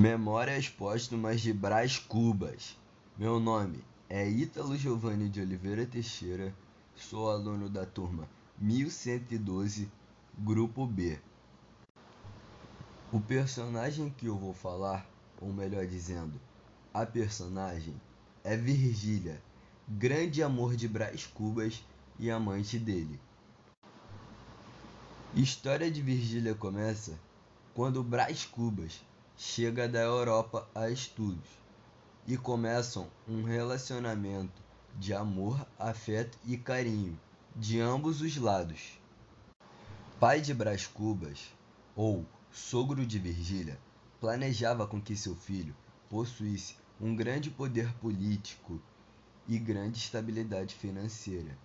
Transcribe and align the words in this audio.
Memórias 0.00 0.66
Póstumas 0.66 1.42
de 1.42 1.52
Brás 1.52 1.98
Cubas. 1.98 2.74
Meu 3.18 3.38
nome 3.38 3.84
é 4.08 4.26
Ítalo 4.26 4.74
Giovanni 4.74 5.28
de 5.28 5.42
Oliveira 5.42 5.84
Teixeira, 5.84 6.54
sou 6.96 7.30
aluno 7.30 7.68
da 7.68 7.84
turma 7.84 8.26
1112, 8.58 9.90
Grupo 10.38 10.86
B. 10.86 11.18
O 13.12 13.20
personagem 13.20 14.08
que 14.08 14.24
eu 14.24 14.38
vou 14.38 14.54
falar, 14.54 15.06
ou 15.38 15.52
melhor 15.52 15.86
dizendo, 15.86 16.40
a 16.94 17.04
personagem 17.04 18.00
é 18.42 18.56
Virgília, 18.56 19.38
grande 19.86 20.42
amor 20.42 20.76
de 20.76 20.88
Brás 20.88 21.26
Cubas 21.26 21.84
e 22.18 22.30
amante 22.30 22.78
dele. 22.78 23.20
História 25.34 25.90
de 25.90 26.00
Virgília 26.00 26.54
começa 26.54 27.20
quando 27.74 28.02
Brás 28.02 28.46
Cubas 28.46 29.02
chega 29.42 29.88
da 29.88 30.00
Europa 30.00 30.68
a 30.74 30.90
estudos 30.90 31.48
e 32.26 32.36
começam 32.36 33.08
um 33.26 33.42
relacionamento 33.42 34.62
de 34.98 35.14
amor, 35.14 35.66
afeto 35.78 36.38
e 36.44 36.58
carinho 36.58 37.18
de 37.56 37.80
ambos 37.80 38.20
os 38.20 38.36
lados. 38.36 39.00
Pai 40.20 40.42
de 40.42 40.52
Brás 40.52 40.86
Cubas, 40.86 41.54
ou 41.96 42.26
sogro 42.52 43.06
de 43.06 43.18
Virgília, 43.18 43.80
planejava 44.20 44.86
com 44.86 45.00
que 45.00 45.16
seu 45.16 45.34
filho 45.34 45.74
possuísse 46.10 46.76
um 47.00 47.16
grande 47.16 47.48
poder 47.48 47.90
político 47.94 48.78
e 49.48 49.58
grande 49.58 50.00
estabilidade 50.00 50.74
financeira. 50.74 51.56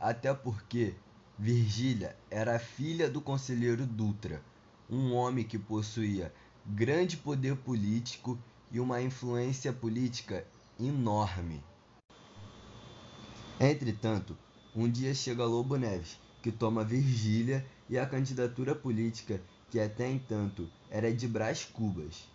Até 0.00 0.32
porque 0.32 0.94
Virgília 1.38 2.16
era 2.30 2.58
filha 2.58 3.10
do 3.10 3.20
conselheiro 3.20 3.84
Dutra, 3.84 4.42
um 4.88 5.12
homem 5.12 5.44
que 5.44 5.58
possuía 5.58 6.32
grande 6.74 7.16
poder 7.16 7.56
político 7.56 8.38
e 8.70 8.78
uma 8.78 9.00
influência 9.00 9.72
política 9.72 10.46
enorme. 10.78 11.64
Entretanto, 13.58 14.36
um 14.76 14.88
dia 14.88 15.14
chega 15.14 15.46
Lobo 15.46 15.76
Neves, 15.76 16.18
que 16.42 16.52
toma 16.52 16.84
Virgília 16.84 17.66
e 17.88 17.98
a 17.98 18.06
candidatura 18.06 18.74
política 18.74 19.40
que 19.70 19.80
até 19.80 20.10
então 20.10 20.50
era 20.90 21.12
de 21.12 21.26
Brás 21.26 21.64
Cubas. 21.64 22.28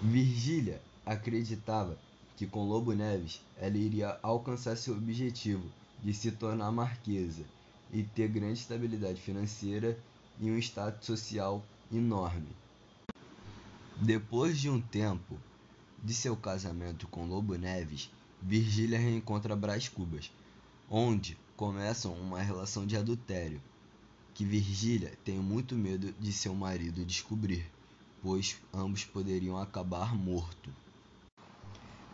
Virgília 0.00 0.80
acreditava 1.04 1.98
que 2.36 2.46
com 2.46 2.68
Lobo 2.68 2.92
Neves 2.92 3.40
ela 3.56 3.76
iria 3.76 4.16
alcançar 4.22 4.76
seu 4.76 4.94
objetivo 4.94 5.68
de 6.02 6.14
se 6.14 6.30
tornar 6.30 6.70
marquesa 6.70 7.44
e 7.92 8.04
ter 8.04 8.28
grande 8.28 8.60
estabilidade 8.60 9.20
financeira 9.20 9.98
e 10.40 10.48
um 10.50 10.56
status 10.58 11.04
social 11.04 11.64
enorme. 11.92 12.56
Depois 13.96 14.58
de 14.58 14.70
um 14.70 14.80
tempo 14.80 15.38
de 16.02 16.14
seu 16.14 16.36
casamento 16.36 17.08
com 17.08 17.26
Lobo 17.26 17.54
Neves, 17.56 18.10
Virgília 18.40 18.98
reencontra 18.98 19.56
Brás 19.56 19.88
Cubas, 19.88 20.30
onde 20.88 21.36
começam 21.56 22.12
uma 22.14 22.40
relação 22.40 22.86
de 22.86 22.96
adultério, 22.96 23.60
que 24.32 24.44
Virgília 24.44 25.18
tem 25.24 25.38
muito 25.38 25.74
medo 25.74 26.12
de 26.12 26.32
seu 26.32 26.54
marido 26.54 27.04
descobrir, 27.04 27.68
pois 28.22 28.56
ambos 28.72 29.04
poderiam 29.04 29.58
acabar 29.58 30.14
morto. 30.14 30.70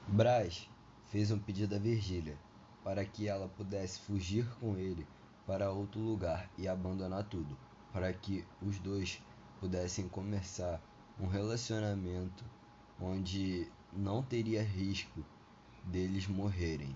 Brás 0.09 0.69
fez 1.11 1.31
um 1.31 1.39
pedido 1.39 1.75
a 1.75 1.79
Virgília 1.79 2.39
para 2.83 3.05
que 3.05 3.29
ela 3.29 3.49
pudesse 3.49 4.01
fugir 4.01 4.47
com 4.61 4.77
ele 4.77 5.07
para 5.47 5.71
outro 5.71 6.01
lugar 6.01 6.51
e 6.57 6.67
abandonar 6.67 7.25
tudo, 7.25 7.57
para 7.93 8.13
que 8.13 8.45
os 8.63 8.79
dois 8.79 9.21
pudessem 9.65 10.07
começar 10.07 10.79
um 11.19 11.27
relacionamento 11.27 12.45
onde 13.01 13.67
não 13.95 14.23
teria 14.23 14.63
risco 14.63 15.25
deles 15.83 16.27
morrerem. 16.27 16.95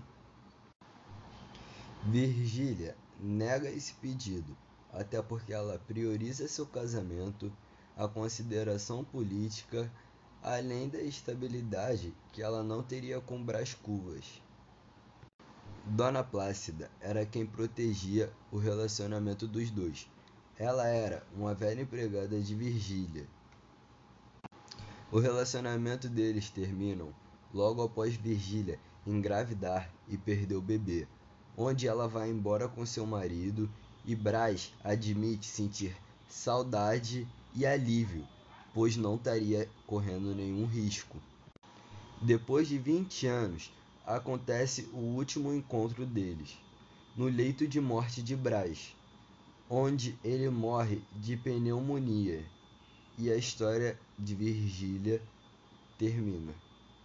Virgília 2.03 2.95
nega 3.19 3.71
esse 3.71 3.95
pedido, 3.95 4.55
até 4.93 5.19
porque 5.19 5.51
ela 5.51 5.79
prioriza 5.87 6.47
seu 6.47 6.67
casamento, 6.67 7.51
a 7.97 8.07
consideração 8.07 9.03
política, 9.03 9.91
além 10.43 10.89
da 10.89 11.01
estabilidade 11.01 12.13
que 12.31 12.43
ela 12.43 12.61
não 12.61 12.83
teria 12.83 13.19
com 13.19 13.43
Brás 13.43 13.73
Cubas. 13.73 14.43
Dona 15.87 16.23
Plácida 16.23 16.91
era 17.01 17.25
quem 17.25 17.47
protegia 17.47 18.31
o 18.51 18.59
relacionamento 18.59 19.47
dos 19.47 19.71
dois, 19.71 20.07
ela 20.59 20.85
era 20.89 21.25
uma 21.33 21.55
velha 21.55 21.83
empregada 21.83 22.37
de 22.37 22.53
Virgília. 22.53 23.25
O 25.09 25.17
relacionamento 25.17 26.09
deles 26.09 26.49
termina 26.49 27.05
logo 27.53 27.81
após 27.81 28.13
Virgília 28.15 28.77
engravidar 29.07 29.89
e 30.09 30.17
perder 30.17 30.55
o 30.55 30.61
bebê, 30.61 31.07
onde 31.57 31.87
ela 31.87 32.09
vai 32.09 32.29
embora 32.29 32.67
com 32.67 32.85
seu 32.85 33.05
marido 33.05 33.69
e 34.05 34.13
Brás 34.13 34.73
admite 34.83 35.45
sentir 35.45 35.95
saudade 36.27 37.25
e 37.55 37.65
alívio, 37.65 38.27
pois 38.73 38.97
não 38.97 39.15
estaria 39.15 39.69
correndo 39.87 40.35
nenhum 40.35 40.65
risco. 40.65 41.17
Depois 42.21 42.67
de 42.67 42.77
20 42.77 43.27
anos, 43.27 43.71
acontece 44.05 44.89
o 44.91 44.97
último 44.97 45.53
encontro 45.53 46.05
deles, 46.05 46.57
no 47.15 47.25
leito 47.25 47.65
de 47.65 47.79
morte 47.79 48.21
de 48.21 48.35
Brás 48.35 48.93
onde 49.69 50.17
ele 50.23 50.49
morre 50.49 50.99
de 51.21 51.37
pneumonia 51.37 52.43
e 53.17 53.31
a 53.31 53.35
história 53.35 53.99
de 54.17 54.33
Virgília 54.33 55.21
termina. 55.97 56.53